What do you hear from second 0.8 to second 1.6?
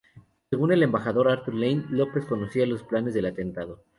embajador Arthur